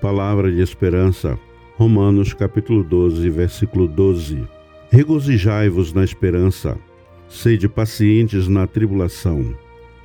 palavra 0.00 0.50
de 0.50 0.60
esperança. 0.60 1.38
Romanos 1.76 2.32
capítulo 2.32 2.82
12, 2.82 3.28
versículo 3.30 3.86
12. 3.86 4.42
Regozijai-vos 4.90 5.92
na 5.92 6.02
esperança, 6.02 6.76
sede 7.28 7.68
pacientes 7.68 8.48
na 8.48 8.66
tribulação, 8.66 9.54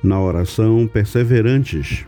na 0.02 0.20
oração 0.20 0.86
perseverantes. 0.86 2.06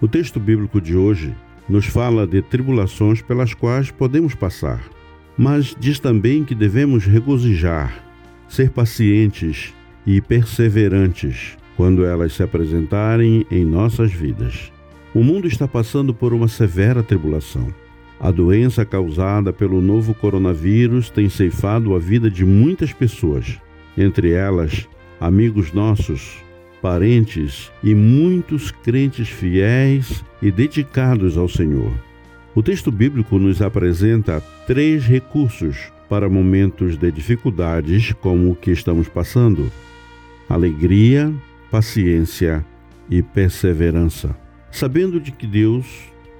O 0.00 0.08
texto 0.08 0.38
bíblico 0.40 0.80
de 0.80 0.96
hoje 0.96 1.34
nos 1.68 1.86
fala 1.86 2.26
de 2.26 2.42
tribulações 2.42 3.22
pelas 3.22 3.54
quais 3.54 3.90
podemos 3.90 4.34
passar, 4.34 4.82
mas 5.38 5.76
diz 5.78 6.00
também 6.00 6.44
que 6.44 6.54
devemos 6.54 7.06
regozijar, 7.06 8.04
ser 8.48 8.70
pacientes 8.70 9.72
e 10.04 10.20
perseverantes 10.20 11.56
quando 11.76 12.04
elas 12.04 12.34
se 12.34 12.42
apresentarem 12.42 13.46
em 13.50 13.64
nossas 13.64 14.12
vidas. 14.12 14.72
O 15.14 15.22
mundo 15.22 15.46
está 15.46 15.68
passando 15.68 16.14
por 16.14 16.32
uma 16.32 16.48
severa 16.48 17.02
tribulação. 17.02 17.72
A 18.18 18.30
doença 18.30 18.84
causada 18.84 19.52
pelo 19.52 19.82
novo 19.82 20.14
coronavírus 20.14 21.10
tem 21.10 21.28
ceifado 21.28 21.94
a 21.94 21.98
vida 21.98 22.30
de 22.30 22.44
muitas 22.44 22.92
pessoas, 22.92 23.60
entre 23.98 24.32
elas 24.32 24.88
amigos 25.20 25.72
nossos, 25.72 26.38
parentes 26.80 27.70
e 27.82 27.94
muitos 27.94 28.70
crentes 28.70 29.28
fiéis 29.28 30.24
e 30.40 30.50
dedicados 30.50 31.36
ao 31.36 31.48
Senhor. 31.48 31.92
O 32.54 32.62
texto 32.62 32.90
bíblico 32.90 33.38
nos 33.38 33.60
apresenta 33.60 34.40
três 34.66 35.04
recursos 35.04 35.92
para 36.08 36.28
momentos 36.28 36.96
de 36.96 37.10
dificuldades 37.10 38.12
como 38.14 38.50
o 38.50 38.54
que 38.56 38.70
estamos 38.70 39.08
passando: 39.08 39.70
alegria, 40.48 41.32
paciência 41.70 42.64
e 43.10 43.22
perseverança. 43.22 44.34
Sabendo 44.72 45.20
de 45.20 45.30
que 45.30 45.46
Deus 45.46 45.86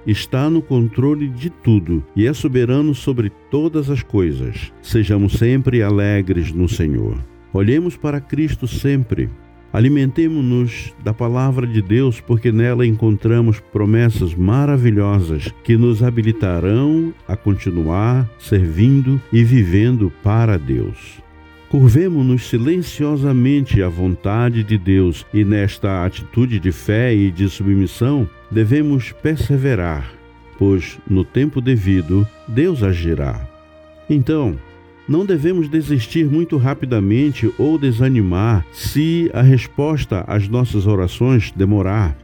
está 0.05 0.49
no 0.49 0.61
controle 0.61 1.29
de 1.29 1.49
tudo 1.49 2.03
e 2.15 2.27
é 2.27 2.33
soberano 2.33 2.93
sobre 2.93 3.29
todas 3.49 3.89
as 3.89 4.01
coisas, 4.01 4.73
sejamos 4.81 5.33
sempre 5.33 5.83
alegres 5.83 6.51
no 6.51 6.67
Senhor. 6.67 7.15
Olhemos 7.53 7.95
para 7.95 8.19
Cristo 8.19 8.67
sempre. 8.67 9.29
Alimentemo-nos 9.71 10.93
da 11.03 11.13
palavra 11.13 11.65
de 11.65 11.81
Deus, 11.81 12.19
porque 12.19 12.51
nela 12.51 12.85
encontramos 12.85 13.59
promessas 13.59 14.35
maravilhosas 14.35 15.53
que 15.63 15.77
nos 15.77 16.03
habilitarão 16.03 17.13
a 17.27 17.37
continuar 17.37 18.29
servindo 18.39 19.21
e 19.31 19.43
vivendo 19.43 20.11
para 20.23 20.57
Deus. 20.57 21.23
Curvemo-nos 21.73 22.49
silenciosamente 22.49 23.81
à 23.81 23.89
vontade 23.89 24.63
de 24.63 24.77
Deus 24.77 25.25
e 25.33 25.43
nesta 25.43 26.05
atitude 26.05 26.59
de 26.59 26.71
fé 26.71 27.15
e 27.15 27.31
de 27.31 27.49
submissão 27.49 28.29
devemos 28.51 29.11
perseverar, 29.11 30.13
pois 30.59 30.99
no 31.09 31.25
tempo 31.25 31.59
devido 31.59 32.27
Deus 32.47 32.83
agirá. 32.83 33.41
Então, 34.07 34.55
não 35.09 35.25
devemos 35.25 35.67
desistir 35.67 36.27
muito 36.27 36.57
rapidamente 36.57 37.51
ou 37.57 37.79
desanimar 37.79 38.63
se 38.71 39.31
a 39.33 39.41
resposta 39.41 40.23
às 40.27 40.47
nossas 40.47 40.85
orações 40.85 41.51
demorar. 41.55 42.15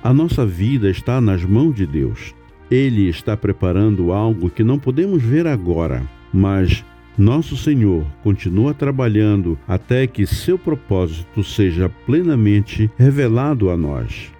A 0.00 0.14
nossa 0.14 0.46
vida 0.46 0.88
está 0.88 1.20
nas 1.20 1.44
mãos 1.44 1.74
de 1.74 1.88
Deus. 1.88 2.32
Ele 2.70 3.08
está 3.08 3.36
preparando 3.36 4.12
algo 4.12 4.48
que 4.48 4.62
não 4.62 4.78
podemos 4.78 5.20
ver 5.20 5.48
agora, 5.48 6.08
mas 6.32 6.84
nosso 7.16 7.56
Senhor 7.56 8.06
continua 8.22 8.72
trabalhando 8.72 9.58
até 9.68 10.06
que 10.06 10.26
seu 10.26 10.58
propósito 10.58 11.44
seja 11.44 11.90
plenamente 12.06 12.90
revelado 12.96 13.68
a 13.68 13.76
nós. 13.76 14.32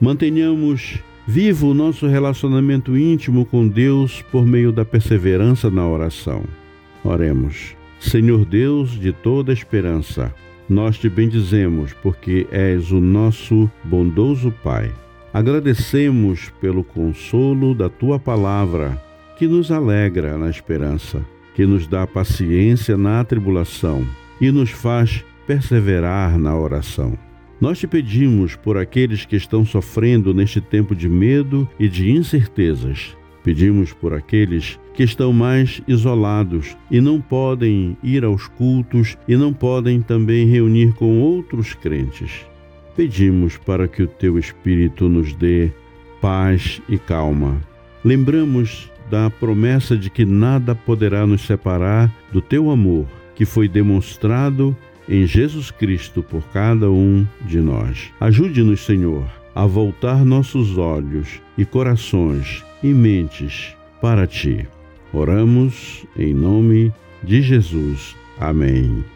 Mantenhamos 0.00 0.98
vivo 1.26 1.70
o 1.70 1.74
nosso 1.74 2.06
relacionamento 2.06 2.96
íntimo 2.96 3.46
com 3.46 3.66
Deus 3.66 4.22
por 4.32 4.44
meio 4.44 4.72
da 4.72 4.84
perseverança 4.84 5.70
na 5.70 5.86
oração. 5.86 6.44
Oremos. 7.04 7.76
Senhor 8.00 8.44
Deus 8.44 8.90
de 8.90 9.12
toda 9.12 9.52
esperança, 9.52 10.34
nós 10.68 10.98
te 10.98 11.08
bendizemos 11.08 11.92
porque 12.02 12.46
és 12.50 12.90
o 12.90 13.00
nosso 13.00 13.70
bondoso 13.84 14.52
Pai. 14.62 14.92
Agradecemos 15.32 16.52
pelo 16.60 16.82
consolo 16.82 17.74
da 17.74 17.88
tua 17.88 18.18
palavra 18.18 19.00
que 19.38 19.46
nos 19.46 19.70
alegra 19.70 20.36
na 20.36 20.50
esperança 20.50 21.24
que 21.56 21.64
nos 21.64 21.86
dá 21.86 22.06
paciência 22.06 22.98
na 22.98 23.24
tribulação 23.24 24.06
e 24.38 24.52
nos 24.52 24.70
faz 24.70 25.24
perseverar 25.46 26.38
na 26.38 26.54
oração. 26.54 27.18
Nós 27.58 27.78
te 27.78 27.86
pedimos 27.86 28.54
por 28.54 28.76
aqueles 28.76 29.24
que 29.24 29.36
estão 29.36 29.64
sofrendo 29.64 30.34
neste 30.34 30.60
tempo 30.60 30.94
de 30.94 31.08
medo 31.08 31.66
e 31.80 31.88
de 31.88 32.10
incertezas. 32.10 33.16
Pedimos 33.42 33.94
por 33.94 34.12
aqueles 34.12 34.78
que 34.92 35.02
estão 35.02 35.32
mais 35.32 35.80
isolados 35.88 36.76
e 36.90 37.00
não 37.00 37.22
podem 37.22 37.96
ir 38.02 38.22
aos 38.22 38.46
cultos 38.48 39.16
e 39.26 39.34
não 39.34 39.50
podem 39.50 40.02
também 40.02 40.46
reunir 40.46 40.92
com 40.92 41.20
outros 41.22 41.72
crentes. 41.72 42.44
Pedimos 42.94 43.56
para 43.56 43.88
que 43.88 44.02
o 44.02 44.06
teu 44.06 44.38
Espírito 44.38 45.08
nos 45.08 45.32
dê 45.32 45.70
paz 46.20 46.82
e 46.86 46.98
calma. 46.98 47.62
Lembramos 48.04 48.90
da 49.10 49.30
promessa 49.30 49.96
de 49.96 50.10
que 50.10 50.24
nada 50.24 50.74
poderá 50.74 51.26
nos 51.26 51.42
separar 51.42 52.12
do 52.32 52.40
teu 52.40 52.70
amor, 52.70 53.06
que 53.34 53.44
foi 53.44 53.68
demonstrado 53.68 54.76
em 55.08 55.26
Jesus 55.26 55.70
Cristo 55.70 56.22
por 56.22 56.42
cada 56.48 56.90
um 56.90 57.26
de 57.42 57.60
nós. 57.60 58.10
Ajude-nos, 58.20 58.84
Senhor, 58.84 59.24
a 59.54 59.64
voltar 59.66 60.24
nossos 60.24 60.76
olhos 60.76 61.40
e 61.56 61.64
corações 61.64 62.64
e 62.82 62.88
mentes 62.88 63.74
para 64.00 64.26
ti. 64.26 64.66
Oramos 65.12 66.04
em 66.16 66.34
nome 66.34 66.92
de 67.22 67.40
Jesus. 67.40 68.14
Amém. 68.38 69.15